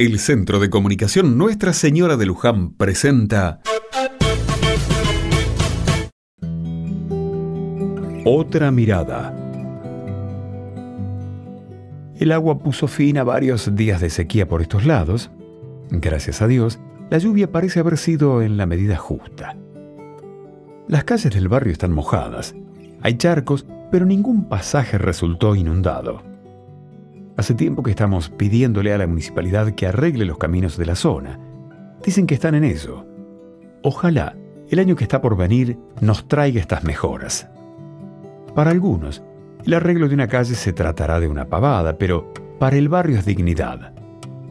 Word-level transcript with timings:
El 0.00 0.20
Centro 0.20 0.60
de 0.60 0.70
Comunicación 0.70 1.36
Nuestra 1.36 1.72
Señora 1.72 2.16
de 2.16 2.24
Luján 2.24 2.70
presenta 2.70 3.60
Otra 8.24 8.70
mirada. 8.70 9.34
El 12.16 12.30
agua 12.30 12.60
puso 12.60 12.86
fin 12.86 13.18
a 13.18 13.24
varios 13.24 13.74
días 13.74 14.00
de 14.00 14.10
sequía 14.10 14.46
por 14.46 14.62
estos 14.62 14.86
lados. 14.86 15.32
Gracias 15.90 16.42
a 16.42 16.46
Dios, 16.46 16.78
la 17.10 17.18
lluvia 17.18 17.50
parece 17.50 17.80
haber 17.80 17.98
sido 17.98 18.40
en 18.40 18.56
la 18.56 18.66
medida 18.66 18.96
justa. 18.96 19.56
Las 20.86 21.02
calles 21.02 21.34
del 21.34 21.48
barrio 21.48 21.72
están 21.72 21.90
mojadas. 21.90 22.54
Hay 23.02 23.16
charcos, 23.18 23.66
pero 23.90 24.06
ningún 24.06 24.48
pasaje 24.48 24.96
resultó 24.96 25.56
inundado. 25.56 26.27
Hace 27.38 27.54
tiempo 27.54 27.84
que 27.84 27.90
estamos 27.90 28.30
pidiéndole 28.30 28.92
a 28.92 28.98
la 28.98 29.06
municipalidad 29.06 29.70
que 29.70 29.86
arregle 29.86 30.24
los 30.24 30.38
caminos 30.38 30.76
de 30.76 30.86
la 30.86 30.96
zona. 30.96 31.38
Dicen 32.04 32.26
que 32.26 32.34
están 32.34 32.56
en 32.56 32.64
eso. 32.64 33.06
Ojalá 33.84 34.34
el 34.68 34.80
año 34.80 34.96
que 34.96 35.04
está 35.04 35.20
por 35.20 35.36
venir 35.36 35.78
nos 36.00 36.26
traiga 36.26 36.60
estas 36.60 36.82
mejoras. 36.82 37.48
Para 38.56 38.72
algunos, 38.72 39.22
el 39.64 39.74
arreglo 39.74 40.08
de 40.08 40.14
una 40.14 40.26
calle 40.26 40.56
se 40.56 40.72
tratará 40.72 41.20
de 41.20 41.28
una 41.28 41.44
pavada, 41.44 41.96
pero 41.96 42.32
para 42.58 42.76
el 42.76 42.88
barrio 42.88 43.18
es 43.18 43.24
dignidad. 43.24 43.92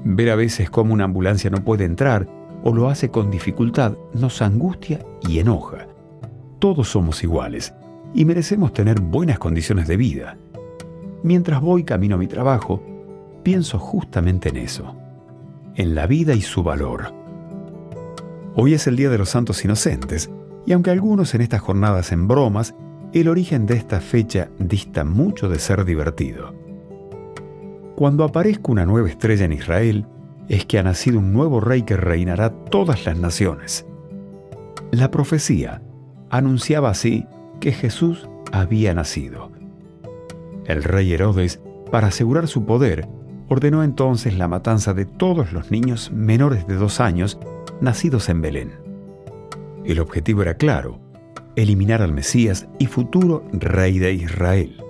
Ver 0.05 0.29
a 0.29 0.37
veces 0.37 0.69
cómo 0.69 0.93
una 0.93 1.03
ambulancia 1.03 1.49
no 1.49 1.65
puede 1.65 1.83
entrar 1.83 2.25
o 2.63 2.73
lo 2.73 2.87
hace 2.87 3.09
con 3.09 3.29
dificultad 3.29 3.97
nos 4.13 4.41
angustia 4.41 4.99
y 5.27 5.39
enoja. 5.39 5.87
Todos 6.59 6.87
somos 6.87 7.21
iguales 7.21 7.73
y 8.13 8.23
merecemos 8.23 8.71
tener 8.71 9.01
buenas 9.01 9.39
condiciones 9.39 9.89
de 9.89 9.97
vida. 9.97 10.37
Mientras 11.23 11.61
voy 11.61 11.83
camino 11.83 12.15
a 12.15 12.19
mi 12.19 12.27
trabajo, 12.27 12.81
pienso 13.43 13.79
justamente 13.79 14.49
en 14.49 14.57
eso, 14.57 14.95
en 15.75 15.95
la 15.95 16.07
vida 16.07 16.33
y 16.33 16.41
su 16.41 16.63
valor. 16.63 17.13
Hoy 18.55 18.73
es 18.73 18.87
el 18.87 18.95
Día 18.95 19.09
de 19.09 19.17
los 19.17 19.29
Santos 19.29 19.63
Inocentes, 19.63 20.29
y 20.65 20.73
aunque 20.73 20.91
algunos 20.91 21.33
en 21.33 21.41
estas 21.41 21.61
jornadas 21.61 22.11
en 22.11 22.27
bromas, 22.27 22.75
el 23.13 23.29
origen 23.29 23.65
de 23.65 23.75
esta 23.75 24.01
fecha 24.01 24.49
dista 24.59 25.03
mucho 25.03 25.49
de 25.49 25.59
ser 25.59 25.85
divertido. 25.85 26.53
Cuando 27.95 28.23
aparezca 28.23 28.71
una 28.71 28.85
nueva 28.85 29.09
estrella 29.09 29.45
en 29.45 29.53
Israel, 29.53 30.05
es 30.49 30.65
que 30.65 30.77
ha 30.77 30.83
nacido 30.83 31.19
un 31.19 31.33
nuevo 31.33 31.59
rey 31.59 31.81
que 31.81 31.97
reinará 31.97 32.51
todas 32.51 33.05
las 33.05 33.17
naciones. 33.17 33.85
La 34.91 35.09
profecía 35.09 35.81
anunciaba 36.29 36.89
así 36.89 37.25
que 37.59 37.71
Jesús 37.71 38.29
había 38.51 38.93
nacido. 38.93 39.56
El 40.67 40.83
rey 40.83 41.13
Herodes, 41.13 41.61
para 41.91 42.07
asegurar 42.07 42.47
su 42.47 42.65
poder, 42.65 43.07
ordenó 43.47 43.83
entonces 43.83 44.37
la 44.37 44.49
matanza 44.49 44.93
de 44.93 45.05
todos 45.05 45.53
los 45.53 45.71
niños 45.71 46.11
menores 46.11 46.67
de 46.67 46.75
dos 46.75 46.99
años 46.99 47.39
nacidos 47.79 48.27
en 48.27 48.41
Belén. 48.41 48.71
El 49.85 50.01
objetivo 50.01 50.41
era 50.41 50.55
claro, 50.55 50.99
eliminar 51.55 52.01
al 52.01 52.11
Mesías 52.11 52.67
y 52.79 52.87
futuro 52.87 53.45
rey 53.53 53.97
de 53.97 54.13
Israel. 54.13 54.83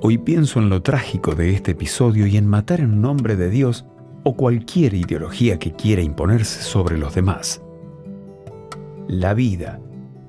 Hoy 0.00 0.16
pienso 0.16 0.58
en 0.58 0.70
lo 0.70 0.82
trágico 0.82 1.34
de 1.34 1.50
este 1.50 1.72
episodio 1.72 2.26
y 2.26 2.38
en 2.38 2.46
matar 2.46 2.80
en 2.80 3.02
nombre 3.02 3.36
de 3.36 3.50
Dios 3.50 3.84
o 4.24 4.34
cualquier 4.34 4.94
ideología 4.94 5.58
que 5.58 5.72
quiera 5.72 6.00
imponerse 6.00 6.62
sobre 6.62 6.96
los 6.96 7.14
demás. 7.14 7.62
La 9.08 9.34
vida, 9.34 9.78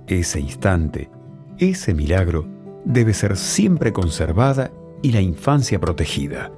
ese 0.07 0.41
instante, 0.41 1.09
ese 1.57 1.93
milagro, 1.93 2.45
debe 2.85 3.13
ser 3.13 3.37
siempre 3.37 3.93
conservada 3.93 4.71
y 5.01 5.11
la 5.11 5.21
infancia 5.21 5.79
protegida. 5.79 6.51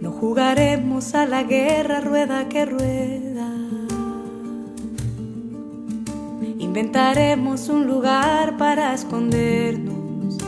No 0.00 0.12
jugaremos 0.12 1.14
a 1.14 1.26
la 1.26 1.42
guerra 1.42 2.00
rueda 2.00 2.48
que 2.48 2.64
rueda. 2.64 3.52
Inventaremos 6.58 7.68
un 7.68 7.86
lugar 7.86 8.56
para 8.56 8.94
escondernos 8.94 10.38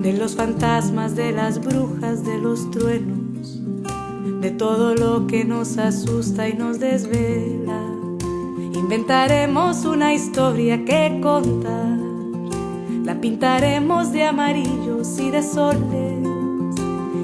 de 0.00 0.12
los 0.12 0.34
fantasmas, 0.34 1.14
de 1.14 1.32
las 1.32 1.62
brujas, 1.64 2.24
de 2.24 2.38
los 2.38 2.70
truenos 2.70 3.63
de 4.44 4.50
todo 4.50 4.94
lo 4.94 5.26
que 5.26 5.42
nos 5.42 5.78
asusta 5.78 6.46
y 6.46 6.52
nos 6.52 6.78
desvela. 6.78 7.80
Inventaremos 8.74 9.86
una 9.86 10.12
historia 10.12 10.84
que 10.84 11.18
contar, 11.22 11.98
la 13.04 13.22
pintaremos 13.22 14.12
de 14.12 14.24
amarillos 14.24 15.18
y 15.18 15.30
de 15.30 15.42
soles. 15.42 16.28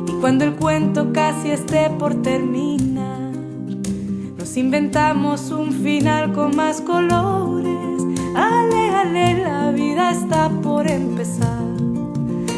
Y 0.08 0.12
cuando 0.22 0.44
el 0.44 0.54
cuento 0.54 1.12
casi 1.12 1.50
esté 1.50 1.90
por 1.90 2.22
terminar, 2.22 3.32
nos 4.38 4.56
inventamos 4.56 5.50
un 5.50 5.72
final 5.72 6.32
con 6.32 6.56
más 6.56 6.80
colores. 6.80 8.02
Ale, 8.34 8.88
ale, 8.88 9.42
la 9.42 9.70
vida 9.72 10.12
está 10.12 10.48
por 10.48 10.90
empezar. 10.90 11.66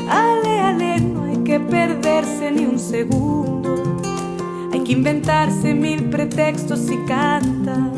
Ale, 0.09 0.61
ale, 0.61 1.01
no 1.01 1.25
hay 1.25 1.39
que 1.39 1.59
perderse 1.59 2.53
ni 2.53 2.65
un 2.65 2.79
segundo 2.79 3.92
que 4.85 4.93
inventarse 4.93 5.75
mil 5.75 6.05
pretextos 6.11 6.91
y 6.91 6.97
canta. 7.07 7.91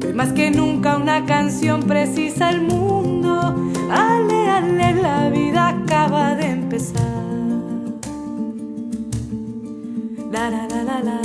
Que 0.00 0.12
más 0.12 0.32
que 0.32 0.50
nunca 0.50 0.96
una 0.96 1.26
canción 1.26 1.82
precisa 1.82 2.50
el 2.50 2.62
mundo. 2.62 3.70
Ale, 3.90 4.48
ale, 4.48 4.94
la 5.02 5.28
vida 5.28 5.68
acaba 5.68 6.34
de 6.34 6.46
empezar. 6.46 7.02
La 10.32 10.50
la 10.50 10.66
la 10.68 10.82
la 10.82 11.00
la. 11.02 11.20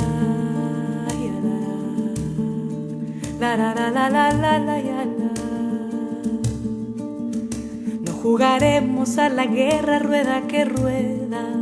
La 3.40 3.56
la 3.56 3.74
la 3.74 3.90
la 3.90 4.10
la 4.10 4.32
la 4.32 4.58
la 4.58 4.78
la. 4.78 5.32
No 8.04 8.12
jugaremos 8.22 9.16
a 9.16 9.30
la 9.30 9.46
guerra 9.46 9.98
rueda 9.98 10.42
que 10.46 10.66
rueda 10.66 11.60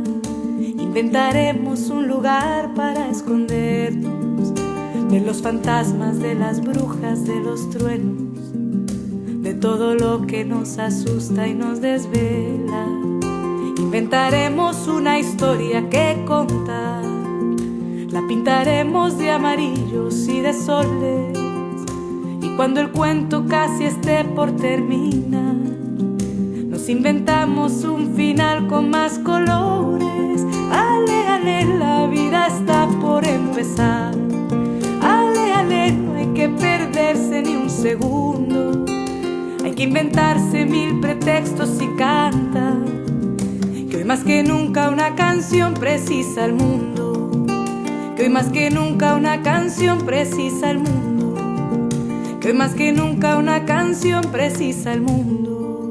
Inventaremos 0.99 1.89
un 1.91 2.09
lugar 2.09 2.73
para 2.73 3.09
escondernos 3.09 4.53
de 5.09 5.21
los 5.21 5.41
fantasmas, 5.41 6.19
de 6.19 6.35
las 6.35 6.59
brujas, 6.59 7.23
de 7.23 7.39
los 7.39 7.69
truenos, 7.69 8.51
de 9.41 9.53
todo 9.53 9.95
lo 9.95 10.27
que 10.27 10.43
nos 10.43 10.77
asusta 10.77 11.47
y 11.47 11.53
nos 11.53 11.79
desvela. 11.79 12.85
Inventaremos 13.77 14.89
una 14.89 15.17
historia 15.17 15.89
que 15.89 16.21
contar, 16.27 17.05
la 18.11 18.27
pintaremos 18.27 19.17
de 19.17 19.31
amarillos 19.31 20.27
y 20.27 20.41
de 20.41 20.51
soles. 20.51 21.39
Y 22.41 22.57
cuando 22.57 22.81
el 22.81 22.91
cuento 22.91 23.45
casi 23.45 23.85
esté 23.85 24.25
por 24.25 24.51
terminar, 24.57 25.55
nos 26.67 26.89
inventamos 26.89 27.85
un 27.85 28.15
final 28.15 28.67
con 28.67 28.89
más 28.89 29.17
colores 29.19 29.69
que 39.79 39.83
inventarse 39.83 40.65
mil 40.65 40.99
pretextos 40.99 41.81
y 41.81 41.87
canta. 41.95 42.75
Que 43.89 43.95
hoy 43.95 44.03
más 44.03 44.25
que 44.25 44.43
nunca 44.43 44.89
una 44.89 45.15
canción 45.15 45.73
precisa 45.73 46.43
al 46.43 46.51
mundo. 46.51 47.45
Que 48.17 48.23
hoy 48.23 48.29
más 48.29 48.49
que 48.49 48.71
nunca 48.71 49.15
una 49.15 49.41
canción 49.41 49.99
precisa 49.99 50.71
al 50.71 50.79
mundo. 50.79 51.87
Que 52.41 52.49
hoy 52.49 52.53
más 52.55 52.73
que 52.73 52.91
nunca 52.91 53.37
una 53.37 53.63
canción 53.63 54.25
precisa 54.25 54.91
al 54.91 54.99
mundo. 54.99 55.88